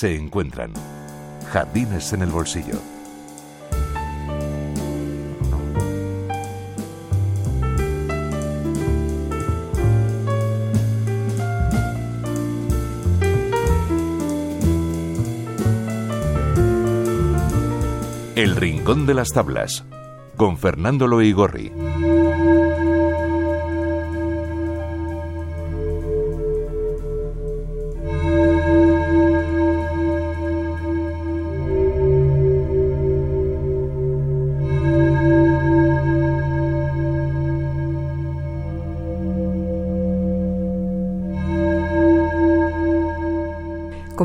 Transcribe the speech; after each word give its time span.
se 0.00 0.14
encuentran. 0.14 0.72
Jardines 1.50 2.12
en 2.12 2.22
el 2.22 2.30
bolsillo. 2.30 2.78
El 18.36 18.54
Rincón 18.54 19.04
de 19.04 19.14
las 19.14 19.30
Tablas, 19.30 19.84
con 20.36 20.58
Fernando 20.58 21.08
Loigorri. 21.08 21.87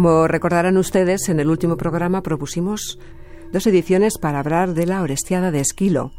Como 0.04 0.28
recordarán 0.28 0.76
ustedes, 0.76 1.30
en 1.30 1.40
el 1.40 1.48
último 1.48 1.78
programa 1.78 2.24
propusimos 2.24 3.00
dos 3.54 3.66
ediciones 3.68 4.18
para 4.18 4.40
hablar 4.40 4.74
de 4.74 4.86
la 4.86 5.02
Orestiada 5.02 5.50
de 5.50 5.62
Esquilo. 5.62 6.12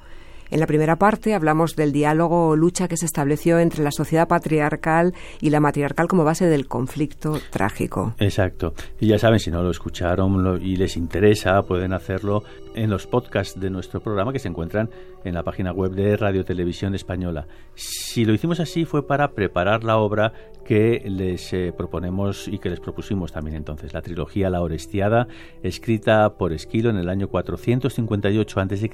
En 0.51 0.61
la 0.61 0.67
primera 0.67 0.97
parte 0.97 1.35
hablamos 1.35 1.77
del 1.77 1.93
diálogo 1.93 2.49
o 2.49 2.57
lucha 2.57 2.89
que 2.89 2.97
se 2.97 3.05
estableció 3.05 3.59
entre 3.59 3.85
la 3.85 3.91
sociedad 3.91 4.27
patriarcal 4.27 5.13
y 5.43 5.51
la 5.51 5.61
matriarcal 5.61 6.09
como 6.09 6.25
base 6.25 6.47
del 6.47 6.67
conflicto 6.67 7.39
trágico. 7.51 8.15
Exacto. 8.21 8.73
Y 9.01 9.09
ya 9.09 9.19
saben, 9.19 9.39
si 9.39 9.51
no 9.51 9.63
lo 9.63 9.71
escucharon 9.71 10.63
y 10.63 10.77
les 10.77 10.97
interesa, 10.97 11.61
pueden 11.63 11.93
hacerlo 11.93 12.43
en 12.75 12.89
los 12.89 13.07
podcasts 13.07 13.61
de 13.61 13.69
nuestro 13.69 14.01
programa 14.01 14.33
que 14.33 14.39
se 14.39 14.49
encuentran 14.49 14.89
en 15.25 15.35
la 15.35 15.43
página 15.43 15.73
web 15.73 15.93
de 15.93 16.17
Radio 16.17 16.43
Televisión 16.43 16.95
Española. 16.95 17.47
Si 17.75 18.25
lo 18.25 18.33
hicimos 18.33 18.61
así 18.61 18.87
fue 18.87 19.07
para 19.07 19.33
preparar 19.33 19.85
la 19.85 19.99
obra 19.99 20.33
que 20.65 21.03
les 21.07 21.53
eh, 21.53 21.73
proponemos 21.77 22.49
y 22.49 22.59
que 22.59 22.71
les 22.71 22.81
propusimos 22.81 23.33
también 23.33 23.57
entonces, 23.57 23.93
la 23.93 24.03
trilogía 24.03 24.51
La 24.51 24.63
Orestiada, 24.63 25.29
escrita 25.63 26.35
por 26.37 26.53
Esquilo 26.53 26.91
en 26.91 26.97
el 26.97 27.09
año 27.09 27.29
458 27.29 28.61
a.C. 28.61 28.91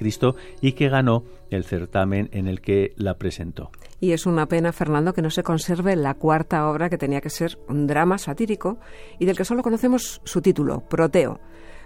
y 0.61 0.73
que 0.73 0.89
ganó 0.89 1.23
el 1.49 1.63
certamen 1.63 2.29
en 2.33 2.47
el 2.47 2.61
que 2.61 2.93
la 2.97 3.17
presentó. 3.17 3.71
Y 3.99 4.11
es 4.11 4.25
una 4.25 4.47
pena, 4.47 4.71
Fernando, 4.71 5.13
que 5.13 5.21
no 5.21 5.29
se 5.29 5.43
conserve 5.43 5.95
la 5.95 6.15
cuarta 6.15 6.67
obra 6.69 6.89
que 6.89 6.97
tenía 6.97 7.21
que 7.21 7.29
ser 7.29 7.57
un 7.67 7.87
drama 7.87 8.17
satírico 8.17 8.79
y 9.19 9.25
del 9.25 9.37
que 9.37 9.45
solo 9.45 9.63
conocemos 9.63 10.21
su 10.23 10.41
título, 10.41 10.83
Proteo 10.89 11.39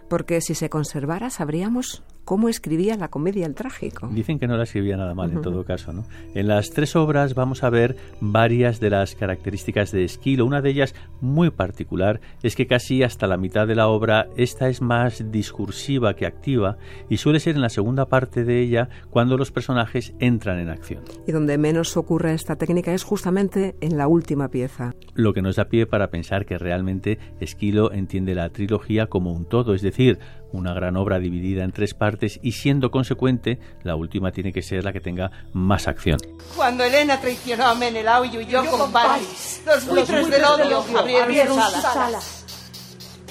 porque 0.08 0.42
si 0.42 0.55
se 0.55 0.70
conservara 0.70 1.30
sabríamos 1.30 2.03
cómo 2.25 2.49
escribía 2.49 2.97
la 2.97 3.07
comedia 3.07 3.45
el 3.45 3.53
trágico. 3.53 4.09
Dicen 4.11 4.39
que 4.39 4.47
no 4.47 4.57
la 4.57 4.63
escribía 4.63 4.97
nada 4.97 5.13
mal 5.13 5.31
en 5.31 5.41
todo 5.41 5.63
caso. 5.63 5.93
¿no? 5.93 6.03
En 6.33 6.47
las 6.47 6.71
tres 6.71 6.95
obras 6.95 7.35
vamos 7.35 7.63
a 7.63 7.69
ver 7.69 7.95
varias 8.19 8.79
de 8.79 8.89
las 8.89 9.15
características 9.15 9.91
de 9.91 10.03
Esquilo. 10.03 10.45
Una 10.45 10.61
de 10.61 10.71
ellas 10.71 10.95
muy 11.21 11.51
particular 11.51 12.19
es 12.43 12.55
que 12.55 12.67
casi 12.67 13.03
hasta 13.03 13.27
la 13.27 13.37
mitad 13.37 13.67
de 13.67 13.75
la 13.75 13.87
obra 13.87 14.27
esta 14.35 14.67
es 14.67 14.81
más 14.81 15.31
discursiva 15.31 16.15
que 16.15 16.25
activa 16.25 16.77
y 17.09 17.17
suele 17.17 17.39
ser 17.39 17.55
en 17.55 17.61
la 17.61 17.69
segunda 17.69 18.07
parte 18.07 18.43
de 18.43 18.59
ella 18.59 18.89
cuando 19.11 19.37
los 19.37 19.51
personajes 19.51 20.13
entran 20.19 20.59
en 20.59 20.69
acción. 20.69 21.03
Y 21.27 21.31
donde 21.31 21.57
menos 21.57 21.95
ocurre 21.95 22.33
esta 22.33 22.55
técnica 22.55 22.93
es 22.93 23.03
justamente 23.03 23.75
en 23.81 23.97
la 23.97 24.07
última 24.07 24.49
pieza. 24.49 24.95
Lo 25.13 25.33
que 25.33 25.43
nos 25.43 25.57
da 25.57 25.65
pie 25.65 25.85
para 25.85 26.09
pensar 26.09 26.45
que 26.45 26.57
realmente 26.57 27.19
Esquilo 27.39 27.91
entiende 27.91 28.33
la 28.33 28.49
trilogía 28.49 29.07
como 29.07 29.31
un 29.31 29.45
todo, 29.45 29.75
es 29.75 29.81
decir, 29.81 30.17
una 30.56 30.73
gran 30.73 30.95
obra 30.98 31.20
dividida 31.20 31.64
en 31.64 31.72
tres 31.72 31.94
partes 31.94 32.39
y 32.42 32.53
siendo 32.53 32.92
consecuente, 32.92 33.59
la 33.84 33.95
última 33.95 34.31
tiene 34.31 34.52
que 34.52 34.61
ser 34.61 34.84
la 34.84 34.94
que 34.94 35.00
tenga 35.00 35.31
más 35.53 35.88
acción. 35.88 36.17
Cuando 36.56 36.83
Elena 36.83 37.20
traicionó 37.20 37.66
a 37.66 37.76
Menelao 37.76 38.26
y 38.26 38.38
huyó 38.38 38.65
con 38.65 38.92
Paris, 38.92 39.61
los 39.65 39.86
buitres 39.86 40.30
del 40.30 40.44
odio 40.44 40.83
abrieron 40.98 41.61
sus 41.61 41.86
alas. 41.86 42.45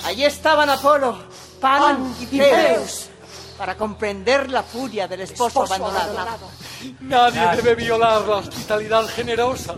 Allí 0.05 0.25
estaban 0.25 0.69
Apolo, 0.69 1.19
Pan 1.61 2.15
y 2.21 2.27
Zeus 2.27 3.11
para 3.57 3.77
comprender 3.77 4.51
la 4.51 4.63
furia 4.63 5.09
del 5.09 5.23
esposo, 5.23 5.63
abandonado. 5.63 6.51
Nadie 7.01 7.63
debe 7.63 7.75
violar 7.75 8.23
la 8.23 8.37
hospitalidad 8.37 9.07
generosa. 9.07 9.77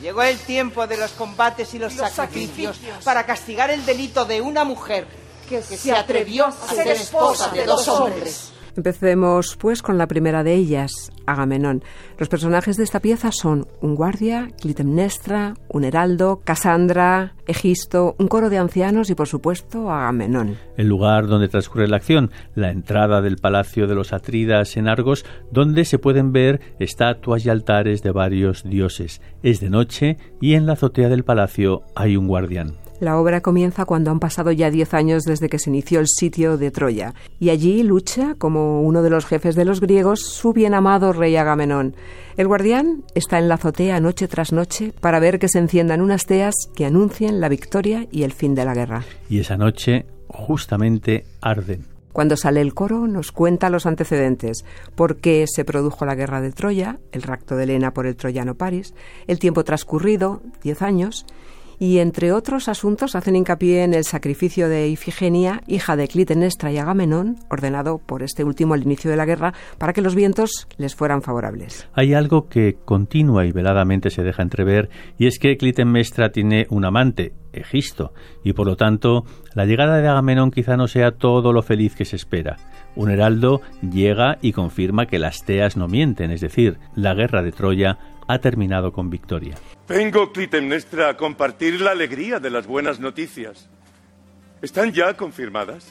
Llegó 0.00 0.22
el 0.22 0.38
tiempo 0.38 0.86
de 0.86 0.96
los 0.96 1.12
combates 1.12 1.74
y 1.74 1.78
los, 1.78 1.92
sacrificios 1.92 2.78
para 3.04 3.24
castigar 3.24 3.70
el 3.70 3.84
delito 3.84 4.24
de 4.24 4.40
una 4.40 4.64
mujer 4.64 5.06
que 5.48 5.62
se 5.62 5.92
atrevió 5.92 6.46
a 6.46 6.52
ser 6.52 6.88
esposa 6.88 7.50
de 7.50 7.64
dos 7.64 7.88
hombres. 7.88 8.52
Empecemos 8.76 9.56
pues 9.58 9.82
con 9.82 9.98
la 9.98 10.06
primera 10.06 10.42
de 10.42 10.54
ellas, 10.54 11.12
Agamenón. 11.26 11.82
Los 12.18 12.28
personajes 12.30 12.76
de 12.76 12.84
esta 12.84 13.00
pieza 13.00 13.30
son 13.30 13.66
un 13.82 13.94
guardia, 13.94 14.48
Clitemnestra, 14.60 15.54
un 15.68 15.84
heraldo, 15.84 16.40
Casandra, 16.42 17.34
Egisto, 17.46 18.14
un 18.18 18.28
coro 18.28 18.48
de 18.48 18.58
ancianos 18.58 19.10
y 19.10 19.14
por 19.14 19.28
supuesto 19.28 19.90
Agamenón. 19.90 20.56
El 20.78 20.88
lugar 20.88 21.26
donde 21.26 21.48
transcurre 21.48 21.86
la 21.86 21.96
acción, 21.96 22.30
la 22.54 22.70
entrada 22.70 23.20
del 23.20 23.36
palacio 23.36 23.86
de 23.86 23.94
los 23.94 24.14
Atridas 24.14 24.76
en 24.78 24.88
Argos, 24.88 25.26
donde 25.50 25.84
se 25.84 25.98
pueden 25.98 26.32
ver 26.32 26.60
estatuas 26.78 27.44
y 27.44 27.50
altares 27.50 28.02
de 28.02 28.10
varios 28.10 28.64
dioses. 28.64 29.20
Es 29.42 29.60
de 29.60 29.68
noche 29.68 30.16
y 30.40 30.54
en 30.54 30.64
la 30.64 30.74
azotea 30.74 31.10
del 31.10 31.24
palacio 31.24 31.82
hay 31.94 32.16
un 32.16 32.26
guardián. 32.26 32.81
La 33.02 33.18
obra 33.18 33.40
comienza 33.40 33.84
cuando 33.84 34.12
han 34.12 34.20
pasado 34.20 34.52
ya 34.52 34.70
diez 34.70 34.94
años 34.94 35.24
desde 35.24 35.48
que 35.48 35.58
se 35.58 35.70
inició 35.70 35.98
el 35.98 36.06
sitio 36.06 36.56
de 36.56 36.70
Troya, 36.70 37.14
y 37.40 37.50
allí 37.50 37.82
lucha, 37.82 38.36
como 38.38 38.82
uno 38.82 39.02
de 39.02 39.10
los 39.10 39.26
jefes 39.26 39.56
de 39.56 39.64
los 39.64 39.80
griegos, 39.80 40.20
su 40.20 40.52
bien 40.52 40.72
amado 40.72 41.12
rey 41.12 41.34
Agamenón. 41.34 41.96
El 42.36 42.46
guardián 42.46 43.02
está 43.16 43.40
en 43.40 43.48
la 43.48 43.54
azotea 43.54 43.98
noche 43.98 44.28
tras 44.28 44.52
noche 44.52 44.92
para 45.00 45.18
ver 45.18 45.40
que 45.40 45.48
se 45.48 45.58
enciendan 45.58 46.00
unas 46.00 46.26
teas 46.26 46.54
que 46.76 46.86
anuncien 46.86 47.40
la 47.40 47.48
victoria 47.48 48.06
y 48.12 48.22
el 48.22 48.30
fin 48.30 48.54
de 48.54 48.64
la 48.64 48.72
guerra. 48.72 49.02
Y 49.28 49.40
esa 49.40 49.56
noche 49.56 50.06
justamente 50.28 51.24
arden. 51.40 51.84
Cuando 52.12 52.36
sale 52.36 52.60
el 52.60 52.72
coro 52.72 53.08
nos 53.08 53.32
cuenta 53.32 53.68
los 53.68 53.86
antecedentes, 53.86 54.64
por 54.94 55.16
qué 55.16 55.46
se 55.48 55.64
produjo 55.64 56.04
la 56.04 56.14
guerra 56.14 56.40
de 56.40 56.52
Troya, 56.52 57.00
el 57.10 57.22
rapto 57.22 57.56
de 57.56 57.64
Helena 57.64 57.94
por 57.94 58.06
el 58.06 58.14
troyano 58.14 58.54
Paris, 58.54 58.94
el 59.26 59.40
tiempo 59.40 59.64
transcurrido, 59.64 60.40
diez 60.62 60.82
años, 60.82 61.26
y 61.82 61.98
entre 61.98 62.30
otros 62.30 62.68
asuntos 62.68 63.16
hacen 63.16 63.34
hincapié 63.34 63.82
en 63.82 63.92
el 63.92 64.04
sacrificio 64.04 64.68
de 64.68 64.86
Ifigenia, 64.86 65.62
hija 65.66 65.96
de 65.96 66.06
Clitemnestra 66.06 66.70
y 66.70 66.78
Agamenón, 66.78 67.38
ordenado 67.50 67.98
por 67.98 68.22
este 68.22 68.44
último 68.44 68.74
al 68.74 68.84
inicio 68.84 69.10
de 69.10 69.16
la 69.16 69.24
guerra 69.24 69.52
para 69.78 69.92
que 69.92 70.00
los 70.00 70.14
vientos 70.14 70.68
les 70.76 70.94
fueran 70.94 71.22
favorables. 71.22 71.88
Hay 71.94 72.14
algo 72.14 72.48
que 72.48 72.76
continua 72.84 73.46
y 73.46 73.50
veladamente 73.50 74.10
se 74.10 74.22
deja 74.22 74.44
entrever 74.44 74.90
y 75.18 75.26
es 75.26 75.40
que 75.40 75.56
Clitemnestra 75.56 76.30
tiene 76.30 76.68
un 76.70 76.84
amante, 76.84 77.32
Egisto, 77.52 78.12
y 78.44 78.52
por 78.52 78.68
lo 78.68 78.76
tanto 78.76 79.24
la 79.54 79.66
llegada 79.66 79.98
de 79.98 80.06
Agamenón 80.06 80.52
quizá 80.52 80.76
no 80.76 80.86
sea 80.86 81.10
todo 81.10 81.52
lo 81.52 81.62
feliz 81.62 81.96
que 81.96 82.04
se 82.04 82.14
espera. 82.14 82.58
Un 82.94 83.10
heraldo 83.10 83.60
llega 83.82 84.38
y 84.40 84.52
confirma 84.52 85.06
que 85.06 85.18
las 85.18 85.44
teas 85.44 85.76
no 85.76 85.88
mienten, 85.88 86.30
es 86.30 86.42
decir, 86.42 86.78
la 86.94 87.14
guerra 87.14 87.42
de 87.42 87.50
Troya 87.50 87.98
ha 88.32 88.38
terminado 88.38 88.92
con 88.92 89.10
victoria. 89.10 89.54
Vengo, 89.86 90.32
Clitemnestra, 90.32 91.10
a 91.10 91.16
compartir 91.16 91.80
la 91.80 91.90
alegría 91.90 92.40
de 92.40 92.48
las 92.48 92.66
buenas 92.66 92.98
noticias. 92.98 93.68
¿Están 94.62 94.92
ya 94.92 95.14
confirmadas? 95.16 95.86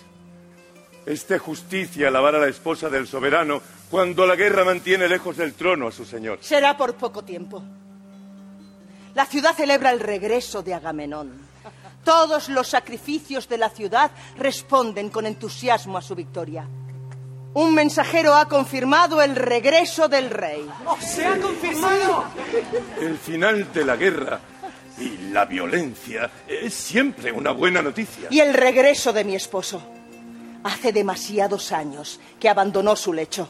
Es 1.06 1.28
de 1.28 1.38
justicia 1.38 2.08
alabar 2.08 2.36
a 2.36 2.40
la 2.40 2.48
esposa 2.48 2.90
del 2.90 3.06
soberano 3.06 3.62
cuando 3.92 4.26
la 4.26 4.36
guerra 4.36 4.66
mantiene 4.66 5.08
lejos 5.08 5.38
del 5.38 5.54
trono 5.54 5.88
a 5.88 5.92
su 5.92 6.04
señor. 6.04 6.40
Será 6.42 6.76
por 6.78 6.96
poco 6.96 7.24
tiempo. 7.24 7.64
La 9.14 9.26
ciudad 9.26 9.54
celebra 9.56 9.92
el 9.92 10.00
regreso 10.00 10.64
de 10.64 10.74
Agamenón. 10.74 11.34
Todos 12.04 12.50
los 12.50 12.68
sacrificios 12.68 13.48
de 13.48 13.60
la 13.60 13.70
ciudad 13.70 14.10
responden 14.38 15.10
con 15.10 15.28
entusiasmo 15.28 15.98
a 15.98 16.02
su 16.02 16.16
victoria. 16.16 16.66
Un 17.54 17.76
mensajero 17.76 18.36
ha 18.36 18.48
confirmado 18.48 19.22
el 19.22 19.36
regreso 19.36 20.08
del 20.08 20.30
rey. 20.30 20.66
¡Oh, 20.86 20.98
se 21.02 21.26
ha 21.26 21.38
confirmado! 21.38 22.26
El 23.00 23.18
final 23.18 23.74
de 23.74 23.86
la 23.86 23.98
guerra 23.98 24.40
y 24.98 25.32
la 25.32 25.46
violencia 25.46 26.32
es 26.48 26.74
siempre 26.74 27.32
una 27.32 27.52
buena 27.52 27.82
noticia. 27.82 28.28
Y 28.30 28.40
el 28.40 28.54
regreso 28.54 29.12
de 29.12 29.26
mi 29.26 29.36
esposo. 29.36 29.82
Hace 30.64 30.94
demasiados 30.94 31.72
años 31.72 32.20
que 32.40 32.48
abandonó 32.48 32.96
su 32.96 33.12
lecho. 33.12 33.50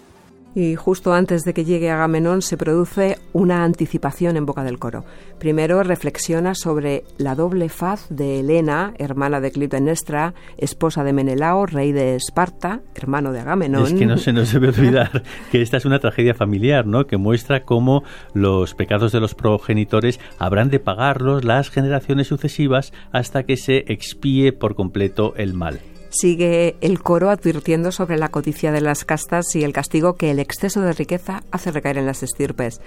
Y 0.54 0.76
justo 0.76 1.14
antes 1.14 1.44
de 1.44 1.54
que 1.54 1.64
llegue 1.64 1.92
Agamenón 1.92 2.42
se 2.42 2.58
produce 2.58 3.18
una 3.32 3.64
anticipación 3.64 4.36
en 4.36 4.46
boca 4.46 4.64
del 4.64 4.80
coro. 4.80 5.06
Primero 5.40 5.82
reflexiona 5.84 6.56
sobre 6.56 7.04
la 7.18 7.36
doble 7.36 7.70
faz 7.70 8.08
de 8.10 8.42
Helena, 8.42 8.94
hermana 8.98 9.40
de 9.40 9.52
Clitemnestra, 9.52 10.34
esposa 10.58 11.04
de 11.04 11.14
Menelao, 11.14 11.66
rey 11.66 11.94
de 11.94 12.16
Esparta, 12.16 12.82
hermano 12.96 13.32
de 13.32 13.40
Agamenón. 13.40 13.86
Es 13.86 13.94
que 13.94 14.06
no 14.06 14.18
se 14.18 14.34
nos 14.34 14.52
debe 14.52 14.68
olvidar 14.78 15.24
que 15.52 15.62
esta 15.62 15.78
es 15.78 15.86
una 15.86 16.00
tragedia 16.00 16.34
familiar, 16.34 16.86
¿no? 16.86 17.08
Que 17.08 17.18
muestra 17.18 17.64
cómo 17.64 18.04
los 18.34 18.76
pecados 18.76 19.14
de 19.14 19.22
los 19.22 19.36
progenitores 19.36 20.20
habrán 20.38 20.70
de 20.70 20.80
pagarlos 20.80 21.46
las 21.46 21.70
generaciones 21.70 22.28
sucesivas 22.28 22.92
hasta 23.14 23.44
que 23.44 23.56
se 23.56 23.86
expíe 23.88 24.52
por 24.52 24.76
completo 24.76 25.34
el 25.38 25.54
mal 25.54 25.80
sigue 26.12 26.76
el 26.82 27.02
coro 27.02 27.30
advirtiendo 27.30 27.92
sobre 27.92 28.18
la 28.18 28.30
codicia 28.30 28.72
de 28.72 28.82
las 28.82 29.06
castas 29.06 29.56
y 29.56 29.64
el 29.64 29.74
castigo 29.74 30.16
que 30.16 30.32
el 30.32 30.40
exceso 30.40 30.82
de 30.82 30.94
riqueza 30.94 31.44
hace 31.52 31.72
recaer 31.72 31.98
en 31.98 32.06
las 32.06 32.22
estirpes. 32.22 32.82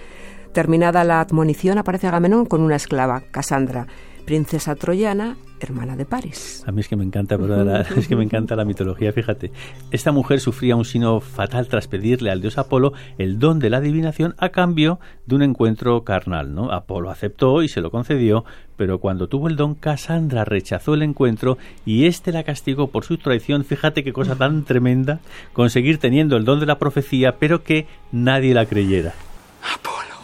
Terminada 0.53 1.03
la 1.03 1.21
admonición, 1.21 1.79
aparece 1.79 2.06
Agamenón 2.06 2.47
con 2.47 2.61
una 2.61 2.76
esclava, 2.76 3.23
Casandra, 3.32 3.88
princesa 4.25 4.75
troyana, 4.75 5.37
hermana 5.61 5.97
de 5.97 6.05
París. 6.05 6.62
A 6.67 6.73
mí 6.73 6.81
es 6.81 6.88
que 6.88 6.97
me 6.97 7.05
encanta, 7.05 7.37
es 7.97 8.09
que 8.09 8.17
me 8.17 8.25
encanta 8.25 8.56
la 8.56 8.65
mitología, 8.65 9.12
fíjate. 9.12 9.53
Esta 9.91 10.12
mujer 10.12 10.41
sufría 10.41 10.76
un 10.76 10.85
sino 10.85 11.21
fatal 11.21 11.69
tras 11.69 11.88
pedirle 11.88 12.31
al 12.31 12.41
dios 12.41 12.59
Apolo 12.59 12.93
el 13.19 13.38
don 13.38 13.59
de 13.59 13.71
la 13.71 13.79
adivinación 13.79 14.35
a 14.38 14.50
cambio 14.50 14.99
de 15.26 15.37
un 15.37 15.43
encuentro 15.43 16.05
carnal, 16.05 16.55
¿no? 16.55 16.73
Apolo 16.73 17.11
aceptó 17.11 17.62
y 17.62 17.69
se 17.69 17.81
lo 17.81 17.91
concedió, 17.91 18.44
pero 18.76 18.99
cuando 18.99 19.29
tuvo 19.29 19.49
el 19.49 19.56
don, 19.56 19.75
Casandra 19.75 20.44
rechazó 20.44 20.94
el 20.94 21.03
encuentro 21.03 21.59
y 21.85 22.06
éste 22.06 22.32
la 22.32 22.44
castigó 22.44 22.88
por 22.88 23.05
su 23.05 23.19
traición. 23.19 23.65
Fíjate 23.65 24.05
qué 24.05 24.12
cosa 24.12 24.37
tan 24.37 24.65
tremenda 24.65 25.21
conseguir 25.53 25.99
teniendo 25.99 26.37
el 26.37 26.44
don 26.44 26.61
de 26.61 26.67
la 26.67 26.79
profecía, 26.79 27.37
pero 27.38 27.62
que 27.62 27.87
nadie 28.12 28.55
la 28.55 28.67
creyera. 28.67 29.15
Apolo. 29.62 30.15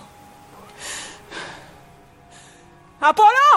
¡Apolo! 3.00 3.49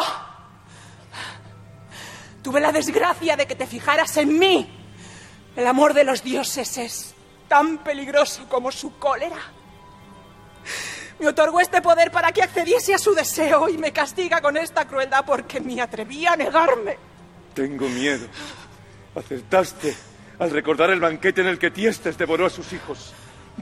Tuve 2.44 2.60
la 2.60 2.72
desgracia 2.72 3.36
de 3.38 3.48
que 3.48 3.56
te 3.56 3.66
fijaras 3.66 4.18
en 4.18 4.38
mí. 4.38 4.70
El 5.56 5.66
amor 5.66 5.94
de 5.94 6.04
los 6.04 6.24
dioses 6.24 6.78
es 6.78 7.16
tan 7.48 7.78
peligroso 7.80 8.46
como 8.50 8.72
su 8.72 8.98
cólera. 8.98 9.38
Me 11.20 11.28
otorgó 11.28 11.62
este 11.62 11.82
poder 11.82 12.12
para 12.12 12.32
que 12.32 12.44
accediese 12.44 12.94
a 12.94 12.98
su 12.98 13.14
deseo 13.14 13.70
y 13.70 13.78
me 13.78 13.94
castiga 13.94 14.42
con 14.42 14.58
esta 14.58 14.86
crueldad 14.86 15.24
porque 15.26 15.62
me 15.62 15.82
atreví 15.82 16.26
a 16.26 16.36
negarme. 16.36 16.98
Tengo 17.54 17.88
miedo. 17.88 18.28
Acertaste 19.16 19.96
al 20.40 20.52
recordar 20.52 20.90
el 20.90 21.00
banquete 21.00 21.42
en 21.42 21.48
el 21.48 21.60
que 21.60 21.72
Tiestes 21.72 22.18
devoró 22.18 22.48
a 22.48 22.50
sus 22.50 22.74
hijos. 22.74 23.14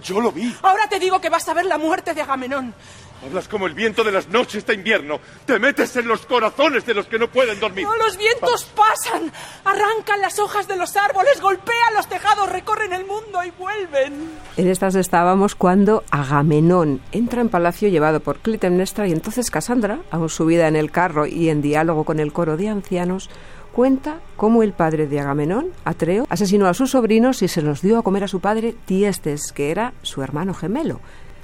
Yo 0.01 0.21
lo 0.21 0.31
vi. 0.31 0.55
Ahora 0.63 0.87
te 0.87 0.97
digo 0.97 1.19
que 1.19 1.29
vas 1.29 1.47
a 1.49 1.53
ver 1.53 1.65
la 1.65 1.77
muerte 1.77 2.13
de 2.13 2.21
Agamenón. 2.21 2.73
Hablas 3.23 3.47
como 3.47 3.67
el 3.67 3.73
viento 3.73 4.03
de 4.03 4.11
las 4.11 4.29
noches 4.29 4.65
de 4.65 4.73
invierno. 4.73 5.19
Te 5.45 5.59
metes 5.59 5.95
en 5.95 6.07
los 6.07 6.25
corazones 6.25 6.85
de 6.85 6.95
los 6.95 7.05
que 7.05 7.19
no 7.19 7.27
pueden 7.27 7.59
dormir. 7.59 7.85
No, 7.85 7.95
los 7.97 8.17
vientos 8.17 8.67
pasan. 8.75 9.31
Arrancan 9.63 10.21
las 10.21 10.39
hojas 10.39 10.67
de 10.67 10.75
los 10.75 10.95
árboles, 10.95 11.39
golpean 11.39 11.93
los 11.95 12.07
tejados, 12.07 12.49
recorren 12.49 12.93
el 12.93 13.05
mundo 13.05 13.43
y 13.45 13.51
vuelven. 13.51 14.31
En 14.57 14.67
estas 14.67 14.95
estábamos 14.95 15.53
cuando 15.53 16.03
Agamenón 16.09 17.01
entra 17.11 17.41
en 17.41 17.49
palacio 17.49 17.89
llevado 17.89 18.21
por 18.21 18.39
Clitemnestra 18.39 19.07
y 19.07 19.11
entonces 19.11 19.51
Casandra, 19.51 19.99
aún 20.09 20.29
subida 20.29 20.67
en 20.67 20.75
el 20.75 20.89
carro 20.89 21.27
y 21.27 21.49
en 21.49 21.61
diálogo 21.61 22.03
con 22.03 22.19
el 22.19 22.33
coro 22.33 22.57
de 22.57 22.69
ancianos, 22.69 23.29
cuenta 23.71 24.19
cómo 24.35 24.63
el 24.63 24.73
padre 24.73 25.07
de 25.07 25.19
Agamenón, 25.19 25.71
Atreo, 25.85 26.25
asesinó 26.29 26.67
a 26.67 26.73
sus 26.73 26.91
sobrinos 26.91 27.41
y 27.41 27.47
se 27.47 27.61
los 27.61 27.81
dio 27.81 27.97
a 27.97 28.03
comer 28.03 28.23
a 28.23 28.27
su 28.27 28.39
padre 28.39 28.75
Tiestes, 28.85 29.51
que 29.51 29.71
era 29.71 29.93
su 30.01 30.21
hermano 30.21 30.53
gemelo. 30.53 30.99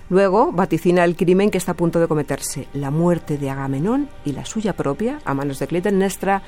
Luego 0.09 0.54
vaticina 0.54 1.04
el 1.04 1.18
crimen 1.18 1.51
que 1.51 1.57
está 1.57 1.74
a 1.74 1.75
punto 1.75 2.00
de 2.00 2.07
cometerse, 2.07 2.68
la 2.74 2.92
muerte 2.92 3.38
de 3.38 3.50
Agamenón 3.50 4.07
y 4.24 4.31
la 4.31 4.45
suya 4.45 4.74
propia 4.74 5.19
a 5.25 5.33
manos 5.33 5.59
de 5.59 5.68
Clitemnestra 5.68 6.44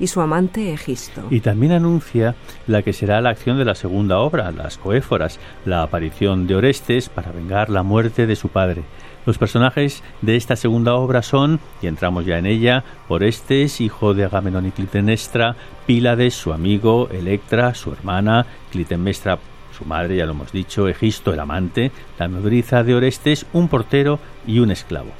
y 0.00 0.08
su 0.08 0.20
amante 0.20 0.72
Egisto. 0.72 1.22
Y 1.30 1.40
también 1.40 1.72
anuncia 1.72 2.34
la 2.66 2.82
que 2.82 2.92
será 2.92 3.20
la 3.20 3.30
acción 3.30 3.56
de 3.56 3.64
la 3.64 3.76
segunda 3.76 4.18
obra, 4.18 4.50
las 4.50 4.78
coéforas, 4.78 5.38
la 5.64 5.82
aparición 5.82 6.48
de 6.48 6.56
Orestes 6.56 7.08
para 7.08 7.30
vengar 7.30 7.70
la 7.70 7.84
muerte 7.84 8.26
de 8.26 8.34
su 8.34 8.48
padre. 8.48 8.82
Los 9.26 9.38
personajes 9.38 10.02
de 10.20 10.36
esta 10.36 10.56
segunda 10.56 10.96
obra 10.96 11.22
son, 11.22 11.60
y 11.80 11.86
entramos 11.86 12.26
ya 12.26 12.38
en 12.38 12.46
ella, 12.46 12.84
Orestes, 13.08 13.80
hijo 13.80 14.12
de 14.12 14.24
Agamenón 14.24 14.66
y 14.66 14.70
Clitemnestra, 14.70 15.56
Pílades, 15.86 16.34
su 16.34 16.52
amigo, 16.52 17.08
Electra, 17.10 17.74
su 17.74 17.92
hermana, 17.92 18.44
Clitemnestra 18.70 19.38
su 19.74 19.84
madre, 19.84 20.16
ya 20.16 20.24
lo 20.24 20.32
hemos 20.32 20.52
dicho, 20.52 20.88
Egisto, 20.88 21.32
el 21.32 21.40
amante, 21.40 21.92
la 22.18 22.28
nodriza 22.28 22.82
de 22.82 22.94
Orestes, 22.94 23.44
un 23.52 23.68
portero 23.68 24.18
y 24.46 24.60
un 24.60 24.70
esclavo. 24.70 25.10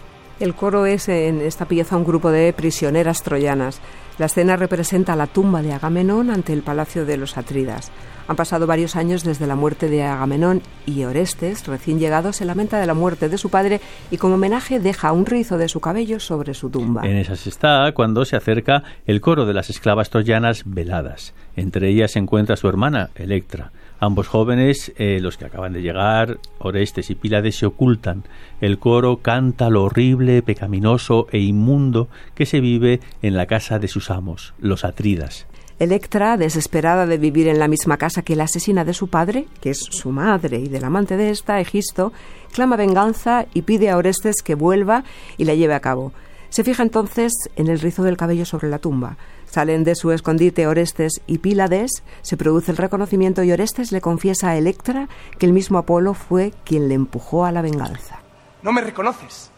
El 0.40 0.54
coro 0.54 0.86
es 0.86 1.08
en 1.08 1.40
esta 1.40 1.66
pieza 1.66 1.96
un 1.96 2.04
grupo 2.04 2.30
de 2.30 2.52
prisioneras 2.52 3.22
troyanas. 3.22 3.80
La 4.18 4.26
escena 4.26 4.56
representa 4.56 5.16
la 5.16 5.26
tumba 5.26 5.62
de 5.62 5.72
Agamenón 5.72 6.30
ante 6.30 6.52
el 6.52 6.62
palacio 6.62 7.04
de 7.06 7.16
los 7.16 7.36
Atridas. 7.36 7.92
Han 8.26 8.36
pasado 8.36 8.66
varios 8.66 8.96
años 8.96 9.22
desde 9.22 9.46
la 9.46 9.54
muerte 9.54 9.88
de 9.88 10.02
Agamenón 10.02 10.62
y 10.86 11.04
Orestes, 11.04 11.66
recién 11.66 11.98
llegado, 11.98 12.32
se 12.32 12.46
lamenta 12.46 12.80
de 12.80 12.86
la 12.86 12.94
muerte 12.94 13.28
de 13.28 13.38
su 13.38 13.50
padre 13.50 13.80
y 14.10 14.16
como 14.16 14.34
homenaje 14.34 14.80
deja 14.80 15.12
un 15.12 15.26
rizo 15.26 15.58
de 15.58 15.68
su 15.68 15.80
cabello 15.80 16.18
sobre 16.20 16.54
su 16.54 16.70
tumba. 16.70 17.02
En 17.04 17.16
esas 17.16 17.46
está 17.46 17.92
cuando 17.92 18.24
se 18.24 18.36
acerca 18.36 18.82
el 19.06 19.20
coro 19.20 19.44
de 19.44 19.52
las 19.52 19.68
esclavas 19.68 20.10
troyanas 20.10 20.62
veladas. 20.64 21.34
Entre 21.54 21.90
ellas 21.90 22.12
se 22.12 22.18
encuentra 22.18 22.56
su 22.56 22.66
hermana, 22.68 23.10
Electra. 23.14 23.72
Ambos 24.04 24.28
jóvenes, 24.28 24.92
eh, 24.98 25.18
los 25.18 25.38
que 25.38 25.46
acaban 25.46 25.72
de 25.72 25.80
llegar, 25.80 26.38
Orestes 26.58 27.08
y 27.08 27.14
Pílades, 27.14 27.56
se 27.56 27.64
ocultan. 27.64 28.24
El 28.60 28.78
coro 28.78 29.22
canta 29.22 29.70
lo 29.70 29.84
horrible, 29.84 30.42
pecaminoso 30.42 31.26
e 31.32 31.38
inmundo 31.38 32.08
que 32.34 32.44
se 32.44 32.60
vive 32.60 33.00
en 33.22 33.34
la 33.34 33.46
casa 33.46 33.78
de 33.78 33.88
sus 33.88 34.10
amos, 34.10 34.52
los 34.58 34.84
Atridas. 34.84 35.46
Electra, 35.78 36.36
desesperada 36.36 37.06
de 37.06 37.16
vivir 37.16 37.48
en 37.48 37.58
la 37.58 37.66
misma 37.66 37.96
casa 37.96 38.20
que 38.20 38.36
la 38.36 38.44
asesina 38.44 38.84
de 38.84 38.92
su 38.92 39.08
padre, 39.08 39.46
que 39.62 39.70
es 39.70 39.78
su 39.78 40.10
madre 40.10 40.58
y 40.58 40.68
del 40.68 40.84
amante 40.84 41.16
de 41.16 41.30
esta, 41.30 41.58
Egisto, 41.58 42.12
clama 42.52 42.76
venganza 42.76 43.46
y 43.54 43.62
pide 43.62 43.88
a 43.88 43.96
Orestes 43.96 44.42
que 44.44 44.54
vuelva 44.54 45.04
y 45.38 45.46
la 45.46 45.54
lleve 45.54 45.72
a 45.72 45.80
cabo. 45.80 46.12
Se 46.50 46.62
fija 46.62 46.82
entonces 46.82 47.32
en 47.56 47.68
el 47.68 47.80
rizo 47.80 48.02
del 48.02 48.18
cabello 48.18 48.44
sobre 48.44 48.68
la 48.68 48.80
tumba. 48.80 49.16
Salen 49.54 49.84
de 49.84 49.94
su 49.94 50.10
escondite 50.10 50.66
Orestes 50.66 51.22
y 51.28 51.38
Pílades, 51.38 52.02
se 52.22 52.36
produce 52.36 52.72
el 52.72 52.76
reconocimiento 52.76 53.44
y 53.44 53.52
Orestes 53.52 53.92
le 53.92 54.00
confiesa 54.00 54.48
a 54.48 54.56
Electra 54.56 55.08
que 55.38 55.46
el 55.46 55.52
mismo 55.52 55.78
Apolo 55.78 56.14
fue 56.14 56.52
quien 56.64 56.88
le 56.88 56.94
empujó 56.94 57.44
a 57.44 57.52
la 57.52 57.62
venganza. 57.62 58.18
¿No 58.62 58.72
me 58.72 58.80
reconoces? 58.80 59.50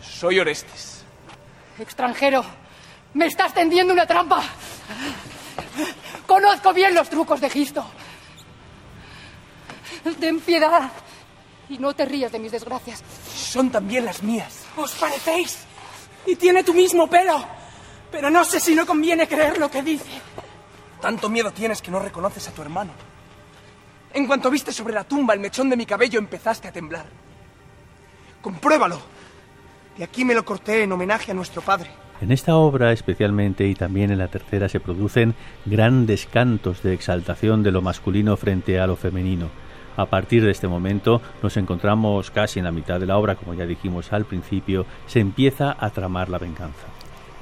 Soy 0.00 0.40
Orestes. 0.40 1.04
Extranjero, 1.78 2.42
me 3.12 3.26
estás 3.26 3.52
tendiendo 3.52 3.92
una 3.92 4.06
trampa. 4.06 4.42
Conozco 6.26 6.72
bien 6.72 6.94
los 6.94 7.10
trucos 7.10 7.42
de 7.42 7.50
Gisto. 7.50 7.84
Ten 10.18 10.40
piedad 10.40 10.90
y 11.68 11.76
no 11.76 11.92
te 11.92 12.06
rías 12.06 12.32
de 12.32 12.38
mis 12.38 12.52
desgracias. 12.52 13.02
Son 13.34 13.68
también 13.68 14.06
las 14.06 14.22
mías. 14.22 14.64
¿Os 14.78 14.92
parecéis? 14.92 15.58
Y 16.24 16.36
tiene 16.36 16.64
tu 16.64 16.72
mismo 16.72 17.06
pelo. 17.06 17.58
Pero 18.10 18.30
no 18.30 18.44
sé 18.44 18.60
si 18.60 18.74
no 18.74 18.86
conviene 18.86 19.28
creer 19.28 19.58
lo 19.58 19.70
que 19.70 19.82
dice. 19.82 20.20
Tanto 21.00 21.28
miedo 21.28 21.50
tienes 21.52 21.82
que 21.82 21.90
no 21.90 22.00
reconoces 22.00 22.48
a 22.48 22.52
tu 22.52 22.62
hermano. 22.62 22.92
En 24.12 24.26
cuanto 24.26 24.50
viste 24.50 24.72
sobre 24.72 24.94
la 24.94 25.04
tumba 25.04 25.34
el 25.34 25.40
mechón 25.40 25.68
de 25.68 25.76
mi 25.76 25.86
cabello, 25.86 26.18
empezaste 26.18 26.68
a 26.68 26.72
temblar. 26.72 27.06
Compruébalo. 28.40 29.00
Y 29.98 30.02
aquí 30.02 30.24
me 30.24 30.34
lo 30.34 30.44
corté 30.44 30.82
en 30.82 30.92
homenaje 30.92 31.32
a 31.32 31.34
nuestro 31.34 31.60
padre. 31.60 31.90
En 32.20 32.32
esta 32.32 32.56
obra 32.56 32.92
especialmente 32.92 33.66
y 33.68 33.74
también 33.74 34.10
en 34.10 34.18
la 34.18 34.28
tercera 34.28 34.68
se 34.68 34.80
producen 34.80 35.34
grandes 35.66 36.26
cantos 36.26 36.82
de 36.82 36.94
exaltación 36.94 37.62
de 37.62 37.70
lo 37.70 37.80
masculino 37.80 38.36
frente 38.36 38.80
a 38.80 38.86
lo 38.86 38.96
femenino. 38.96 39.50
A 39.96 40.06
partir 40.06 40.44
de 40.44 40.50
este 40.50 40.68
momento 40.68 41.20
nos 41.42 41.56
encontramos 41.56 42.30
casi 42.30 42.58
en 42.58 42.64
la 42.64 42.72
mitad 42.72 42.98
de 42.98 43.06
la 43.06 43.18
obra, 43.18 43.36
como 43.36 43.54
ya 43.54 43.66
dijimos 43.66 44.12
al 44.12 44.24
principio, 44.24 44.86
se 45.06 45.20
empieza 45.20 45.76
a 45.78 45.90
tramar 45.90 46.28
la 46.28 46.38
venganza. 46.38 46.86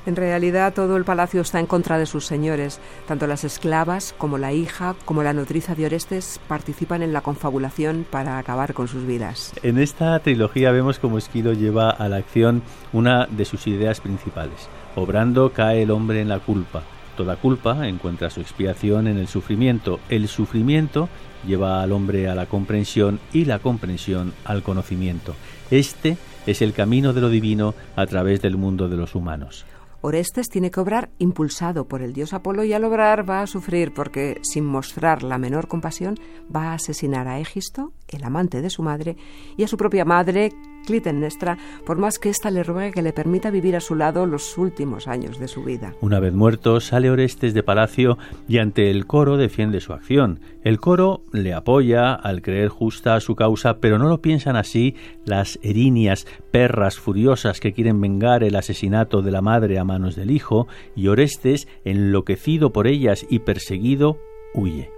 En 0.06 0.14
realidad 0.14 0.72
todo 0.72 0.96
el 0.96 1.04
palacio 1.04 1.40
está 1.40 1.58
en 1.58 1.66
contra 1.66 1.98
de 1.98 2.06
sus 2.06 2.24
señores. 2.24 2.78
Tanto 3.08 3.26
las 3.26 3.42
esclavas 3.42 4.14
como 4.16 4.38
la 4.38 4.52
hija 4.52 4.94
como 5.04 5.24
la 5.24 5.32
nodriza 5.32 5.74
de 5.74 5.86
Orestes 5.86 6.40
participan 6.46 7.02
en 7.02 7.12
la 7.12 7.22
confabulación 7.22 8.06
para 8.08 8.38
acabar 8.38 8.72
con 8.72 8.86
sus 8.86 9.04
vidas. 9.04 9.52
En 9.64 9.78
esta 9.78 10.16
trilogía 10.20 10.70
vemos 10.70 11.00
cómo 11.00 11.18
Esquilo 11.18 11.52
lleva 11.52 11.90
a 11.90 12.08
la 12.08 12.18
acción 12.18 12.62
una 12.92 13.26
de 13.26 13.44
sus 13.44 13.66
ideas 13.66 14.00
principales. 14.00 14.68
Obrando 14.94 15.52
cae 15.52 15.82
el 15.82 15.90
hombre 15.90 16.20
en 16.20 16.28
la 16.28 16.38
culpa. 16.38 16.84
Toda 17.16 17.34
culpa 17.36 17.88
encuentra 17.88 18.30
su 18.30 18.40
expiación 18.40 19.08
en 19.08 19.18
el 19.18 19.26
sufrimiento. 19.26 19.98
El 20.08 20.28
sufrimiento 20.28 21.08
lleva 21.46 21.82
al 21.82 21.90
hombre 21.90 22.28
a 22.28 22.36
la 22.36 22.46
comprensión 22.46 23.18
y 23.32 23.44
la 23.44 23.58
comprensión 23.58 24.34
al 24.44 24.62
conocimiento. 24.62 25.34
Este 25.70 26.16
es 26.46 26.62
el 26.62 26.74
camino 26.74 27.12
de 27.12 27.22
lo 27.22 27.28
divino 27.28 27.74
a 27.96 28.06
través 28.06 28.40
del 28.40 28.56
mundo 28.56 28.88
de 28.88 28.96
los 28.96 29.14
humanos. 29.14 29.64
Orestes 30.00 30.48
tiene 30.48 30.70
que 30.70 30.80
obrar 30.80 31.10
impulsado 31.18 31.88
por 31.88 32.02
el 32.02 32.12
dios 32.12 32.32
Apolo 32.32 32.64
y 32.64 32.72
al 32.72 32.84
obrar 32.84 33.28
va 33.28 33.42
a 33.42 33.46
sufrir 33.46 33.92
porque, 33.94 34.38
sin 34.42 34.64
mostrar 34.64 35.22
la 35.22 35.38
menor 35.38 35.68
compasión, 35.68 36.16
va 36.54 36.70
a 36.70 36.74
asesinar 36.74 37.28
a 37.28 37.40
Égisto, 37.40 37.92
el 38.08 38.24
amante 38.24 38.62
de 38.62 38.70
su 38.70 38.82
madre, 38.82 39.16
y 39.56 39.64
a 39.64 39.68
su 39.68 39.76
propia 39.76 40.04
madre, 40.04 40.52
Clitemnestra, 40.86 41.58
por 41.84 41.98
más 41.98 42.18
que 42.18 42.30
ésta 42.30 42.50
le 42.50 42.62
ruegue 42.62 42.92
que 42.92 43.02
le 43.02 43.12
permita 43.12 43.50
vivir 43.50 43.76
a 43.76 43.80
su 43.80 43.94
lado 43.94 44.24
los 44.24 44.56
últimos 44.56 45.08
años 45.08 45.38
de 45.38 45.48
su 45.48 45.62
vida. 45.62 45.94
Una 46.00 46.20
vez 46.20 46.32
muerto, 46.32 46.80
sale 46.80 47.10
Orestes 47.10 47.52
de 47.52 47.62
palacio 47.62 48.16
y 48.48 48.58
ante 48.58 48.90
el 48.90 49.06
coro 49.06 49.36
defiende 49.36 49.80
su 49.80 49.92
acción. 49.92 50.40
El 50.62 50.80
coro 50.80 51.22
le 51.32 51.52
apoya 51.52 52.14
al 52.14 52.40
creer 52.40 52.68
justa 52.68 53.20
su 53.20 53.34
causa, 53.34 53.78
pero 53.80 53.98
no 53.98 54.08
lo 54.08 54.22
piensan 54.22 54.56
así 54.56 54.94
las 55.24 55.58
erinias, 55.62 56.26
perras 56.50 56.98
furiosas 56.98 57.60
que 57.60 57.72
quieren 57.72 58.00
vengar 58.00 58.42
el 58.42 58.56
asesinato 58.56 59.22
de 59.22 59.32
la 59.32 59.42
madre 59.42 59.78
a 59.78 59.84
manos 59.84 60.16
del 60.16 60.30
hijo, 60.30 60.68
y 60.94 61.08
Orestes, 61.08 61.68
enloquecido 61.84 62.72
por 62.72 62.86
ellas 62.86 63.26
y 63.28 63.40
perseguido, 63.40 64.18
huye. 64.54 64.95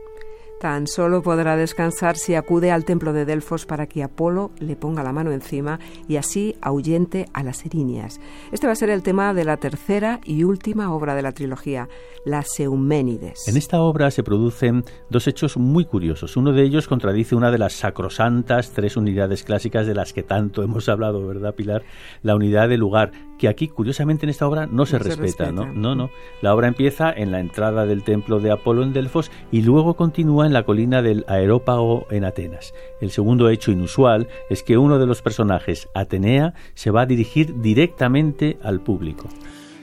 Tan 0.60 0.88
solo 0.88 1.22
podrá 1.22 1.56
descansar 1.56 2.16
si 2.16 2.34
acude 2.34 2.72
al 2.72 2.84
templo 2.84 3.12
de 3.12 3.24
Delfos 3.24 3.64
para 3.64 3.86
que 3.86 4.02
Apolo 4.02 4.50
le 4.58 4.74
ponga 4.74 5.04
la 5.04 5.12
mano 5.12 5.30
encima 5.30 5.78
y 6.08 6.16
así 6.16 6.56
ahuyente 6.60 7.26
a 7.32 7.44
las 7.44 7.64
erinias. 7.64 8.20
Este 8.50 8.66
va 8.66 8.72
a 8.72 8.76
ser 8.76 8.90
el 8.90 9.04
tema 9.04 9.34
de 9.34 9.44
la 9.44 9.58
tercera 9.58 10.20
y 10.24 10.42
última 10.42 10.92
obra 10.92 11.14
de 11.14 11.22
la 11.22 11.30
trilogía, 11.30 11.88
las 12.24 12.58
Euménides. 12.58 13.46
En 13.46 13.56
esta 13.56 13.80
obra 13.80 14.10
se 14.10 14.24
producen 14.24 14.84
dos 15.10 15.28
hechos 15.28 15.56
muy 15.56 15.84
curiosos. 15.84 16.36
Uno 16.36 16.52
de 16.52 16.64
ellos 16.64 16.88
contradice 16.88 17.36
una 17.36 17.52
de 17.52 17.58
las 17.58 17.74
sacrosantas 17.74 18.72
tres 18.72 18.96
unidades 18.96 19.44
clásicas 19.44 19.86
de 19.86 19.94
las 19.94 20.12
que 20.12 20.24
tanto 20.24 20.64
hemos 20.64 20.88
hablado, 20.88 21.24
¿verdad, 21.24 21.54
Pilar? 21.54 21.84
La 22.22 22.34
unidad 22.34 22.68
de 22.68 22.78
lugar, 22.78 23.12
que 23.38 23.48
aquí, 23.48 23.68
curiosamente, 23.68 24.26
en 24.26 24.30
esta 24.30 24.46
obra 24.46 24.66
no 24.66 24.84
se, 24.84 24.98
respeta, 24.98 25.52
¿no? 25.52 25.72
No, 25.72 25.94
no. 25.94 26.10
La 26.42 26.54
obra 26.54 26.68
empieza 26.68 27.10
en 27.10 27.30
la 27.30 27.40
entrada 27.40 27.86
del 27.86 28.02
templo 28.02 28.40
de 28.40 28.50
Apolo 28.50 28.82
en 28.82 28.92
Delfos 28.92 29.30
y 29.50 29.62
luego 29.62 29.94
continúa 29.94 30.46
en 30.46 30.52
la 30.52 30.64
colina 30.64 31.00
del 31.00 31.24
Aerópago 31.28 32.06
en 32.10 32.24
Atenas. 32.24 32.74
El 33.00 33.10
segundo 33.10 33.48
hecho 33.48 33.70
inusual 33.70 34.28
es 34.50 34.62
que 34.62 34.76
uno 34.76 34.98
de 34.98 35.06
los 35.06 35.22
personajes, 35.22 35.88
Atenea, 35.94 36.54
se 36.74 36.90
va 36.90 37.02
a 37.02 37.06
dirigir 37.06 37.60
directamente 37.60 38.58
al 38.62 38.80
público. 38.80 39.28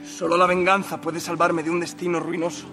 Solo 0.06 0.38
la 0.38 0.46
venganza 0.46 1.02
puede 1.02 1.20
salvarme 1.20 1.64
de 1.64 1.72
un 1.72 1.80
destino 1.80 2.20
ruinoso. 2.20 2.68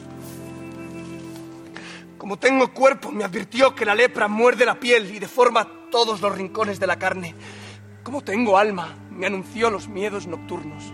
Como 2.19 2.37
tengo 2.37 2.73
cuerpo, 2.73 3.11
me 3.11 3.25
advirtió 3.25 3.75
que 3.75 3.85
la 3.85 3.95
lepra 3.95 4.29
muerde 4.29 4.65
la 4.65 4.79
piel 4.79 5.13
y 5.13 5.19
deforma 5.19 5.67
todos 5.91 6.21
los 6.21 6.33
rincones 6.33 6.79
de 6.79 6.87
la 6.87 6.97
carne. 6.97 7.35
Como 8.05 8.23
tengo 8.23 8.59
alma, 8.59 8.95
me 9.17 9.27
anunció 9.27 9.71
los 9.71 9.89
miedos 9.89 10.27
nocturnos, 10.27 10.85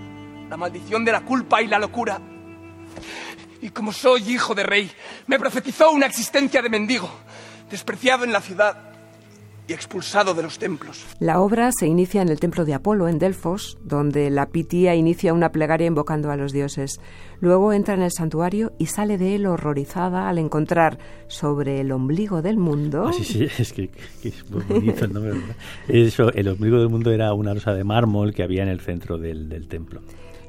la 0.49 0.57
maldición 0.57 1.05
de 1.05 1.13
la 1.13 1.23
culpa 1.23 1.63
y 1.63 1.67
la 1.67 1.79
locura. 1.79 2.21
Y 3.61 3.71
como 3.71 3.93
soy 3.93 4.33
hijo 4.33 4.55
de 4.55 4.63
rey, 4.63 4.91
me 5.27 5.39
profetizó 5.39 5.91
una 5.91 6.07
existencia 6.07 6.63
de 6.63 6.69
mendigo, 6.69 7.11
despreciado 7.71 8.25
en 8.25 8.33
la 8.33 8.41
ciudad 8.41 8.88
y 9.69 9.75
expulsado 9.75 10.35
de 10.35 10.43
los 10.43 10.59
templos. 10.59 11.05
La 11.21 11.41
obra 11.41 11.71
se 11.79 11.87
inicia 11.87 12.23
en 12.23 12.31
el 12.31 12.41
templo 12.41 12.65
de 12.65 12.75
Apolo, 12.75 13.07
en 13.07 13.19
Delfos, 13.19 13.79
donde 13.85 14.31
la 14.31 14.47
Pitía 14.47 14.95
inicia 14.95 15.35
una 15.35 15.53
plegaria 15.53 15.87
invocando 15.87 16.31
a 16.31 16.37
los 16.37 16.53
dioses. 16.53 17.01
Luego 17.41 17.73
entra 17.73 17.95
en 17.95 18.03
el 18.03 18.11
santuario 18.11 18.73
y 18.79 18.87
sale 18.87 19.19
de 19.19 19.35
él 19.35 19.47
horrorizada 19.47 20.29
al 20.29 20.39
encontrar 20.39 20.99
sobre 21.29 21.81
el 21.81 21.93
ombligo 21.93 22.41
del 22.41 22.57
mundo. 22.57 23.05
Ah, 23.09 23.13
sí, 23.13 23.25
sí, 23.25 23.49
es 23.59 23.73
que, 23.73 23.91
es 24.25 24.51
muy 24.51 24.63
bonito, 24.63 25.07
¿no? 25.07 25.21
Eso, 25.87 26.33
el 26.33 26.49
ombligo 26.49 26.79
del 26.79 26.89
mundo 26.89 27.13
era 27.13 27.33
una 27.35 27.53
losa 27.53 27.75
de 27.75 27.85
mármol 27.85 28.33
que 28.33 28.43
había 28.43 28.63
en 28.63 28.71
el 28.71 28.81
centro 28.81 29.19
del, 29.19 29.49
del 29.49 29.69
templo 29.69 30.01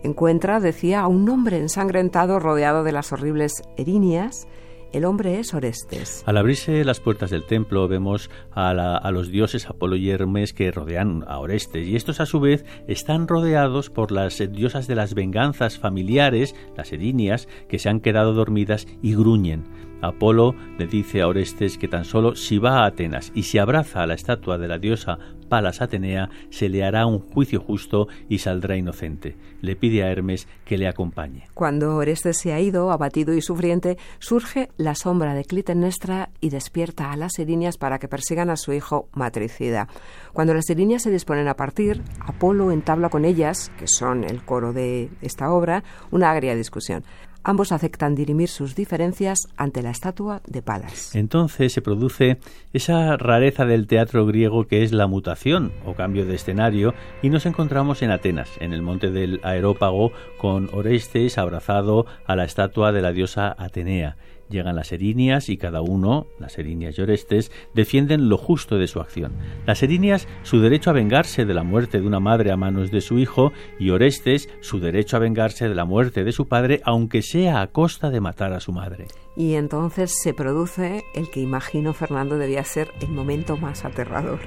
encuentra, 0.02 0.62
decía, 0.62 1.02
a 1.02 1.08
un 1.08 1.28
hombre 1.30 1.58
ensangrentado 1.58 2.40
rodeado 2.40 2.84
de 2.84 2.92
las 2.94 3.12
horribles 3.12 3.64
erinias. 3.78 4.48
El 4.92 5.06
hombre 5.06 5.40
es 5.40 5.54
Orestes. 5.54 6.24
Al 6.26 6.38
abrirse 6.38 6.84
las 6.84 7.00
puertas 7.00 7.30
del 7.30 7.46
templo 7.46 7.88
vemos 7.88 8.32
a, 8.52 9.12
los 9.12 9.30
dioses 9.30 9.70
Apolo 9.70 9.96
y 9.96 10.10
Hermes 10.10 10.52
que 10.52 10.72
rodean 10.72 11.24
a 11.28 11.38
Orestes 11.38 11.88
y 11.88 11.96
estos 11.96 12.20
a 12.20 12.26
su 12.26 12.40
vez 12.40 12.66
están 12.88 13.28
rodeados 13.28 13.92
por 13.92 14.12
las 14.12 14.40
diosas 14.52 14.88
de 14.88 14.96
las 14.96 15.14
venganzas 15.14 15.78
familiares, 15.78 16.56
las 16.76 16.92
erinias, 16.92 17.48
que 17.68 17.78
se 17.78 17.90
han 17.90 18.00
quedado 18.00 18.34
dormidas 18.34 18.88
y 19.04 19.14
gruñen. 19.14 19.66
Apolo 20.02 20.56
le 20.80 20.88
dice 20.88 21.22
a 21.22 21.28
Orestes 21.28 21.78
que 21.78 21.88
tan 21.88 22.06
solo 22.06 22.36
si 22.36 22.58
va 22.58 22.80
a 22.80 22.86
Atenas 22.88 23.32
y 23.36 23.44
se 23.44 23.60
abraza 23.60 24.02
a 24.02 24.08
la 24.08 24.16
estatua 24.16 24.58
de 24.58 24.70
la 24.70 24.80
diosa 24.80 25.20
Palas 25.50 25.82
Atenea, 25.82 26.30
se 26.50 26.70
le 26.70 26.84
hará 26.84 27.06
un 27.06 27.20
juicio 27.20 27.60
justo 27.60 28.08
y 28.30 28.38
saldrá 28.38 28.78
inocente. 28.78 29.36
Le 29.62 29.76
pide 29.76 30.04
a 30.04 30.12
Hermes 30.12 30.48
que 30.64 30.78
le 30.78 30.88
acompañe. 30.88 31.48
Cuando 31.54 31.96
Orestes 31.96 32.38
se 32.38 32.54
ha 32.54 32.60
ido, 32.60 32.92
abatido 32.92 33.34
y 33.34 33.42
sufriente, 33.42 33.98
surge 34.20 34.70
la 34.78 34.96
sombra 34.96 35.34
de 35.34 35.44
Clitemnestra 35.44 36.30
y 36.40 36.50
despierta 36.50 37.12
a 37.12 37.18
las 37.18 37.38
erinias 37.40 37.78
para 37.78 38.00
que 38.00 38.08
persigan 38.08 38.50
a 38.50 38.56
su 38.56 38.72
hijo 38.72 39.10
matricida. 39.14 39.88
Cuando 40.34 40.54
las 40.54 40.70
erinias 40.70 41.04
se 41.04 41.12
disponen 41.12 41.48
a 41.48 41.56
partir, 41.56 42.04
Apolo 42.20 42.72
entabla 42.72 43.10
con 43.10 43.26
ellas, 43.26 43.72
que 43.78 43.88
son 43.88 44.24
el 44.24 44.44
coro 44.44 44.72
de 44.72 45.10
esta 45.22 45.52
obra, 45.52 45.84
una 46.12 46.32
agria 46.32 46.56
discusión. 46.56 47.04
Ambos 47.44 47.72
aceptan 47.72 48.16
dirimir 48.16 48.50
sus 48.50 48.76
diferencias 48.76 49.48
ante 49.56 49.82
la 49.82 49.92
estatua 49.92 50.42
de 50.46 50.62
Palas. 50.62 51.16
Entonces 51.16 51.74
se 51.74 51.82
produce 51.82 52.38
esa 52.74 53.16
rareza 53.18 53.66
del 53.66 53.88
teatro 53.88 54.26
griego 54.26 54.68
que 54.68 54.84
es 54.84 54.92
la 54.92 55.08
mutación 55.08 55.72
o 55.86 55.94
cambio 55.94 56.26
de 56.26 56.36
escenario 56.36 56.94
y 57.22 57.30
nos 57.30 57.46
encontramos 57.46 58.02
en 58.02 58.12
Atenas, 58.12 58.50
en 58.60 58.74
el 58.74 58.82
monte 58.82 59.10
del 59.10 59.40
Aerópago, 59.44 60.12
con 60.38 60.70
Orestes 60.74 61.38
abrazado 61.38 62.06
a 62.26 62.36
la 62.36 62.44
estatua 62.44 62.92
de 62.92 63.02
la 63.02 63.12
diosa 63.12 63.56
Atenea. 63.58 64.18
Llegan 64.50 64.76
las 64.76 64.92
erinias 64.92 65.50
y 65.50 65.58
cada 65.58 65.82
uno, 65.82 66.26
las 66.40 66.58
erinias 66.58 66.98
y 66.98 67.02
Orestes, 67.02 67.52
defienden 67.74 68.30
lo 68.30 68.38
justo 68.38 68.78
de 68.78 68.88
su 68.88 69.00
acción. 69.00 69.34
Las 69.66 69.84
erinias 69.84 70.28
su 70.44 70.60
derecho 70.60 70.90
a 70.90 70.94
vengarse 70.94 71.46
de 71.46 71.54
la 71.54 71.64
muerte 71.64 72.02
de 72.02 72.08
una 72.08 72.20
madre 72.20 72.52
a 72.52 72.58
manos 72.58 72.90
de 72.90 73.02
su 73.02 73.20
hijo 73.20 73.52
y 73.80 73.92
Orestes 73.92 74.50
su 74.62 74.80
derecho 74.80 75.18
a 75.18 75.20
vengarse 75.20 75.70
de 75.70 75.76
la 75.76 75.86
muerte 75.86 76.24
de 76.24 76.32
su 76.32 76.48
padre 76.48 76.82
aunque 76.84 77.22
sea 77.22 77.62
a 77.62 77.68
costa 77.68 78.10
de 78.10 78.22
matar 78.22 78.54
a 78.54 78.60
su 78.60 78.72
madre. 78.72 79.08
Y 79.36 79.54
entonces 79.54 80.14
se 80.22 80.34
produce 80.34 81.04
el 81.14 81.30
que 81.30 81.40
imagino 81.40 81.94
Fernando 81.94 82.38
debía 82.38 82.64
ser 82.64 82.90
el 83.02 83.10
momento 83.10 83.56
más 83.56 83.86
aterrador. 83.86 84.40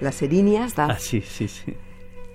Las 0.00 0.20
erinias 0.20 0.74
dan... 0.74 0.90
Ah, 0.90 0.98
sí, 0.98 1.20
sí, 1.20 1.48
sí 1.48 1.74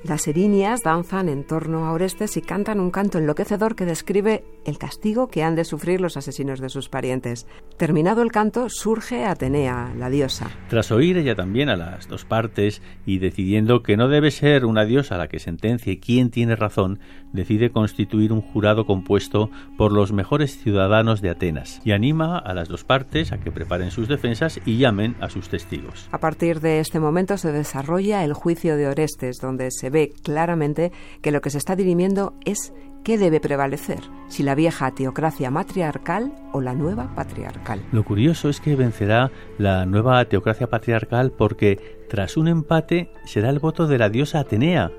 las 0.04 0.28
erinias 0.28 0.82
danzan 0.82 1.28
en 1.28 1.44
torno 1.44 1.86
a 1.86 1.92
Orestes 1.92 2.38
y 2.38 2.42
cantan 2.42 2.80
un 2.80 2.90
canto 2.90 3.18
enloquecedor 3.18 3.76
que 3.76 3.86
describe 3.86 4.46
el 4.66 4.78
castigo 4.78 5.28
que 5.28 5.44
han 5.44 5.56
de 5.56 5.66
sufrir 5.66 6.00
los 6.00 6.16
asesinos 6.16 6.62
de 6.62 6.70
sus 6.70 6.88
parientes. 6.88 7.48
Terminado 7.78 8.22
el 8.22 8.32
canto, 8.32 8.70
surge 8.70 9.26
Atenea, 9.26 9.94
la 9.98 10.10
diosa. 10.10 10.52
Tras 10.70 10.92
oír 10.92 11.18
ella 11.18 11.36
también 11.36 11.68
a 11.70 11.76
las 11.76 12.08
dos 12.08 12.24
partes 12.24 12.82
y 13.06 13.20
decidiendo 13.20 13.84
que 13.84 13.98
no 13.98 14.08
debe 14.08 14.32
ser 14.32 14.66
una 14.66 14.86
diosa 14.86 15.18
la 15.18 15.28
que 15.28 15.40
sentencie 15.40 16.00
quién 16.00 16.30
tiene 16.30 16.56
razón, 16.56 17.00
decide 17.34 17.72
constituir 17.72 18.32
un 18.32 18.42
jurado 18.42 18.86
compuesto 18.86 19.50
por 19.78 19.92
los 19.92 20.14
mejores 20.14 20.58
ciudadanos 20.58 21.22
de 21.22 21.30
Atenas 21.30 21.82
y 21.84 21.92
anima 21.92 22.38
a 22.38 22.54
las 22.54 22.70
dos 22.70 22.84
partes 22.84 23.32
a 23.32 23.40
que 23.40 23.52
preparen 23.52 23.92
sus 23.92 24.08
defensas 24.08 24.60
y 24.66 24.78
llamen 24.78 25.16
a 25.20 25.30
sus 25.30 25.50
testigos. 25.50 26.08
A 26.12 26.20
partir 26.20 26.60
de 26.62 26.80
este 26.80 27.00
momento 27.00 27.38
se 27.38 27.52
desarrolla 27.52 28.24
el 28.24 28.34
juicio 28.34 28.78
de 28.78 28.88
Orestes, 28.88 29.38
donde 29.42 29.72
se 29.72 29.89
ve 29.90 30.14
claramente 30.24 30.92
que 31.22 31.32
lo 31.32 31.42
que 31.42 31.50
se 31.50 31.58
está 31.58 31.76
dirimiendo 31.76 32.34
es 32.46 32.74
qué 33.04 33.18
debe 33.18 33.40
prevalecer, 33.40 34.00
si 34.28 34.44
la 34.44 34.56
vieja 34.56 34.92
teocracia 34.92 35.52
matriarcal 35.52 36.34
o 36.52 36.62
la 36.62 36.74
nueva 36.74 37.16
patriarcal. 37.16 37.82
Lo 37.92 38.04
curioso 38.04 38.50
es 38.50 38.60
que 38.60 38.76
vencerá 38.76 39.32
la 39.58 39.86
nueva 39.86 40.24
teocracia 40.26 40.68
patriarcal 40.68 41.32
porque 41.32 42.06
tras 42.10 42.38
un 42.38 42.48
empate 42.48 43.12
será 43.26 43.50
el 43.50 43.60
voto 43.60 43.88
de 43.88 43.98
la 43.98 44.10
diosa 44.10 44.40
Atenea, 44.40 44.92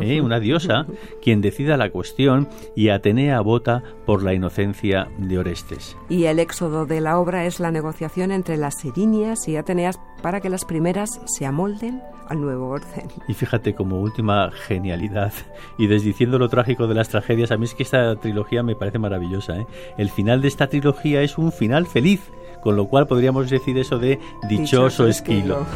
¿eh? 0.00 0.20
una 0.20 0.40
diosa, 0.40 0.86
quien 1.22 1.40
decida 1.40 1.76
la 1.76 1.90
cuestión 1.90 2.48
y 2.74 2.88
Atenea 2.88 3.40
vota 3.40 3.82
por 4.06 4.22
la 4.22 4.34
inocencia 4.34 5.08
de 5.18 5.38
Orestes. 5.38 5.96
Y 6.08 6.24
el 6.24 6.38
éxodo 6.38 6.86
de 6.86 7.00
la 7.00 7.18
obra 7.18 7.46
es 7.46 7.60
la 7.60 7.70
negociación 7.70 8.32
entre 8.32 8.56
las 8.56 8.84
Erinias 8.84 9.48
y 9.48 9.56
Ateneas 9.56 10.00
para 10.22 10.40
que 10.40 10.50
las 10.50 10.64
primeras 10.64 11.20
se 11.26 11.46
amolden 11.46 12.02
al 12.28 12.40
nuevo 12.40 12.68
orden. 12.68 13.08
Y 13.28 13.34
fíjate 13.34 13.74
como 13.74 14.00
última 14.00 14.50
genialidad 14.52 15.32
y 15.78 15.88
desdiciendo 15.88 16.38
lo 16.38 16.48
trágico 16.48 16.86
de 16.86 16.94
las 16.94 17.08
tragedias, 17.08 17.50
a 17.50 17.56
mí 17.56 17.64
es 17.64 17.74
que 17.74 17.82
esta 17.82 18.14
trilogía 18.16 18.62
me 18.62 18.76
parece 18.76 18.98
maravillosa. 18.98 19.58
¿eh? 19.58 19.66
El 19.98 20.10
final 20.10 20.40
de 20.40 20.48
esta 20.48 20.68
trilogía 20.68 21.22
es 21.22 21.38
un 21.38 21.50
final 21.50 21.86
feliz, 21.86 22.20
con 22.62 22.76
lo 22.76 22.86
cual 22.86 23.06
podríamos 23.06 23.50
decir 23.50 23.76
eso 23.78 23.98
de 23.98 24.20
dichoso, 24.48 25.08
esquilo. 25.08 25.66